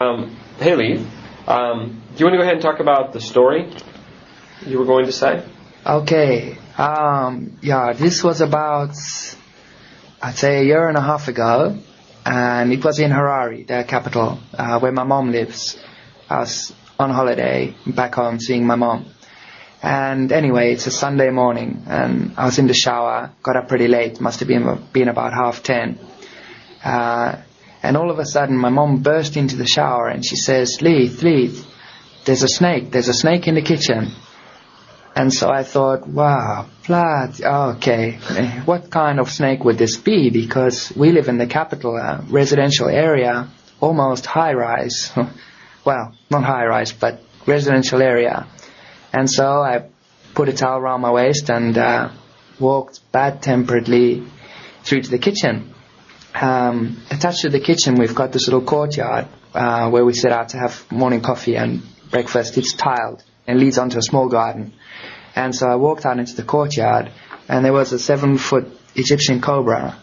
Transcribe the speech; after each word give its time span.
Um, 0.00 0.36
hey, 0.58 0.74
Lee. 0.74 1.06
Um, 1.46 2.02
do 2.14 2.18
you 2.18 2.26
want 2.26 2.34
to 2.34 2.38
go 2.38 2.42
ahead 2.42 2.54
and 2.54 2.62
talk 2.62 2.80
about 2.80 3.12
the 3.12 3.20
story 3.20 3.70
you 4.66 4.78
were 4.80 4.84
going 4.84 5.06
to 5.06 5.12
say? 5.12 5.44
Okay. 5.86 6.58
Um, 6.76 7.58
yeah, 7.62 7.92
this 7.92 8.24
was 8.24 8.40
about, 8.40 8.96
I'd 10.20 10.34
say, 10.34 10.60
a 10.60 10.64
year 10.64 10.88
and 10.88 10.96
a 10.96 11.00
half 11.00 11.28
ago, 11.28 11.78
and 12.26 12.72
it 12.72 12.84
was 12.84 12.98
in 12.98 13.12
Harare, 13.12 13.64
the 13.66 13.84
capital, 13.86 14.40
uh, 14.54 14.80
where 14.80 14.90
my 14.90 15.04
mom 15.04 15.30
lives. 15.30 15.80
I 16.28 16.40
was 16.40 16.72
on 16.98 17.10
holiday 17.10 17.76
back 17.86 18.16
home 18.16 18.40
seeing 18.40 18.66
my 18.66 18.74
mom. 18.74 19.06
And 19.80 20.32
anyway, 20.32 20.72
it's 20.72 20.88
a 20.88 20.90
Sunday 20.90 21.30
morning, 21.30 21.84
and 21.86 22.34
I 22.36 22.46
was 22.46 22.58
in 22.58 22.66
the 22.66 22.74
shower, 22.74 23.30
got 23.44 23.56
up 23.56 23.68
pretty 23.68 23.86
late, 23.86 24.20
must 24.20 24.40
have 24.40 24.48
been, 24.48 24.88
been 24.92 25.08
about 25.08 25.34
half 25.34 25.62
ten. 25.62 26.00
Uh, 26.82 27.36
and 27.84 27.98
all 27.98 28.10
of 28.10 28.18
a 28.18 28.24
sudden, 28.24 28.56
my 28.56 28.70
mom 28.70 29.02
burst 29.02 29.36
into 29.36 29.56
the 29.56 29.66
shower 29.66 30.08
and 30.08 30.24
she 30.24 30.36
says, 30.36 30.80
Leath, 30.80 31.22
Leath, 31.22 31.66
there's 32.24 32.42
a 32.42 32.48
snake, 32.48 32.90
there's 32.90 33.08
a 33.08 33.14
snake 33.14 33.46
in 33.46 33.56
the 33.56 33.62
kitchen. 33.62 34.10
And 35.14 35.30
so 35.30 35.50
I 35.50 35.64
thought, 35.64 36.08
wow, 36.08 36.66
blood, 36.86 37.40
okay, 37.42 38.12
what 38.64 38.90
kind 38.90 39.20
of 39.20 39.30
snake 39.30 39.62
would 39.64 39.76
this 39.76 39.98
be? 39.98 40.30
Because 40.30 40.92
we 40.96 41.12
live 41.12 41.28
in 41.28 41.36
the 41.36 41.46
capital, 41.46 41.96
uh, 41.96 42.22
residential 42.30 42.88
area, 42.88 43.50
almost 43.80 44.24
high 44.24 44.54
rise. 44.54 45.12
well, 45.84 46.14
not 46.30 46.42
high 46.42 46.64
rise, 46.64 46.92
but 46.92 47.20
residential 47.46 48.00
area. 48.00 48.46
And 49.12 49.30
so 49.30 49.60
I 49.60 49.90
put 50.34 50.48
a 50.48 50.54
towel 50.54 50.78
around 50.78 51.02
my 51.02 51.12
waist 51.12 51.50
and 51.50 51.76
uh, 51.76 52.12
walked 52.58 53.00
bad-temperedly 53.12 54.26
through 54.84 55.02
to 55.02 55.10
the 55.10 55.18
kitchen. 55.18 55.73
Um, 56.34 57.00
attached 57.10 57.42
to 57.42 57.48
the 57.48 57.60
kitchen, 57.60 57.94
we've 57.94 58.14
got 58.14 58.32
this 58.32 58.48
little 58.48 58.62
courtyard 58.62 59.28
uh, 59.54 59.88
where 59.90 60.04
we 60.04 60.14
set 60.14 60.32
out 60.32 60.48
to 60.50 60.58
have 60.58 60.90
morning 60.90 61.20
coffee 61.20 61.56
and 61.56 61.82
breakfast. 62.10 62.58
It's 62.58 62.72
tiled 62.72 63.22
and 63.46 63.60
leads 63.60 63.78
onto 63.78 63.98
a 63.98 64.02
small 64.02 64.28
garden. 64.28 64.72
And 65.36 65.54
so 65.54 65.68
I 65.68 65.76
walked 65.76 66.04
out 66.06 66.18
into 66.18 66.34
the 66.34 66.42
courtyard, 66.42 67.10
and 67.48 67.64
there 67.64 67.72
was 67.72 67.92
a 67.92 67.98
seven-foot 67.98 68.66
Egyptian 68.94 69.40
cobra. 69.40 69.96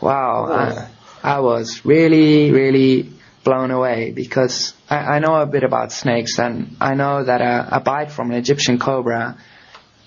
Wow, 0.00 0.46
I, 0.52 1.36
I 1.36 1.40
was 1.40 1.84
really, 1.84 2.50
really 2.50 3.10
blown 3.44 3.70
away 3.70 4.10
because 4.10 4.74
I, 4.88 4.96
I 4.96 5.18
know 5.18 5.34
a 5.36 5.46
bit 5.46 5.64
about 5.64 5.92
snakes 5.92 6.38
and 6.38 6.76
I 6.80 6.94
know 6.94 7.22
that 7.22 7.40
a, 7.42 7.76
a 7.76 7.80
bite 7.80 8.10
from 8.10 8.30
an 8.30 8.36
Egyptian 8.38 8.78
cobra 8.78 9.38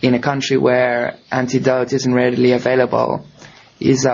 in 0.02 0.16
a 0.16 0.20
country 0.20 0.58
where 0.58 1.18
antidote 1.32 1.94
isn't 1.94 2.14
readily 2.14 2.52
available 2.52 3.26
is 3.80 4.06
uh, 4.06 4.12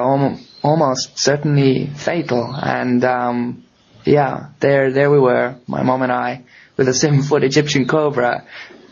almost, 0.63 1.19
certainly 1.19 1.87
fatal. 1.87 2.53
And 2.55 3.03
um, 3.03 3.63
yeah, 4.05 4.49
there 4.59 4.91
there 4.91 5.11
we 5.11 5.19
were, 5.19 5.55
my 5.67 5.83
mom 5.83 6.01
and 6.01 6.11
I, 6.11 6.43
with 6.77 6.87
a 6.87 6.93
seven-foot 6.93 7.43
Egyptian 7.43 7.87
cobra 7.87 8.45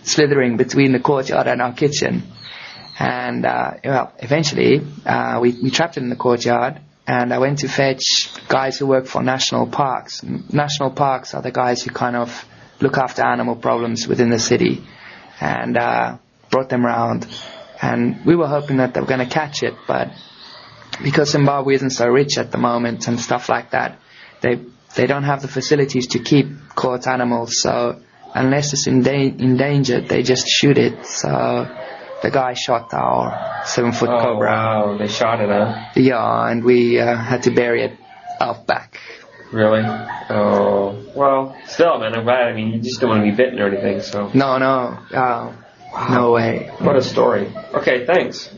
slithering 0.04 0.58
between 0.58 0.92
the 0.92 1.00
courtyard 1.00 1.48
and 1.48 1.62
our 1.62 1.74
kitchen. 1.74 2.24
And 3.00 3.46
uh, 3.46 3.72
well, 3.84 4.14
eventually 4.20 4.82
uh, 5.06 5.40
we, 5.42 5.54
we 5.64 5.72
trapped 5.72 5.98
it 5.98 6.04
in 6.04 6.10
the 6.10 6.16
courtyard 6.16 6.82
and 7.08 7.34
I 7.34 7.40
went 7.40 7.60
to 7.60 7.68
fetch 7.68 8.30
guys 8.48 8.78
who 8.78 8.88
work 8.88 9.08
for 9.08 9.24
national 9.24 9.68
parks. 9.68 10.24
National 10.24 10.92
parks 10.92 11.34
are 11.34 11.42
the 11.42 11.52
guys 11.52 11.82
who 11.84 11.92
kind 11.92 12.16
of 12.16 12.46
look 12.80 12.98
after 12.98 13.24
animal 13.24 13.56
problems 13.56 14.08
within 14.08 14.30
the 14.30 14.40
city, 14.40 14.84
and 15.40 15.78
uh, 15.78 16.18
brought 16.50 16.70
them 16.70 16.86
around. 16.86 17.28
And 17.82 18.26
we 18.26 18.36
were 18.36 18.48
hoping 18.48 18.78
that 18.78 18.94
they 18.94 19.02
were 19.02 19.08
going 19.08 19.28
to 19.28 19.34
catch 19.34 19.64
it, 19.64 19.74
but 19.88 20.10
because 21.04 21.32
Zimbabwe 21.32 21.76
isn't 21.76 21.92
so 21.92 22.08
rich 22.08 22.38
at 22.38 22.52
the 22.52 22.58
moment 22.58 23.08
and 23.08 23.20
stuff 23.20 23.50
like 23.50 23.72
that, 23.72 24.00
they 24.42 24.60
they 24.96 25.08
don't 25.08 25.24
have 25.24 25.42
the 25.42 25.48
facilities 25.48 26.08
to 26.08 26.20
keep 26.20 26.48
caught 26.76 27.08
animals. 27.08 27.62
So 27.62 28.02
unless 28.34 28.74
it's 28.74 28.88
endangered, 28.88 30.10
they 30.10 30.24
just 30.24 30.48
shoot 30.48 30.78
it. 30.78 31.06
So 31.06 31.30
the 32.22 32.32
guy 32.32 32.54
shot 32.54 32.94
our 32.94 33.64
seven 33.66 33.92
foot 33.92 34.10
oh, 34.10 34.20
cobra. 34.20 34.50
Wow, 34.50 34.98
they 34.98 35.08
shot 35.08 35.42
it, 35.42 35.50
huh? 35.50 35.92
Yeah, 35.96 36.50
and 36.50 36.64
we 36.64 37.00
uh, 37.00 37.16
had 37.16 37.44
to 37.44 37.52
bury 37.52 37.84
it 37.84 37.98
out 38.40 38.68
back. 38.68 38.98
Really? 39.52 39.84
Oh, 39.84 41.12
well, 41.14 41.58
still, 41.66 42.00
man, 42.00 42.16
I'm 42.16 42.24
glad. 42.24 42.48
I 42.48 42.54
mean, 42.54 42.70
you 42.70 42.80
just 42.80 43.02
don't 43.02 43.10
want 43.10 43.26
to 43.26 43.30
be 43.30 43.36
bitten 43.36 43.60
or 43.60 43.68
anything, 43.68 44.02
so. 44.02 44.32
No, 44.34 44.58
no. 44.58 44.98
Uh, 45.12 45.54
wow. 45.92 46.08
No 46.10 46.32
way. 46.32 46.70
What 46.80 46.96
a 46.96 47.02
story. 47.02 47.52
Okay, 47.74 48.06
thanks. 48.06 48.50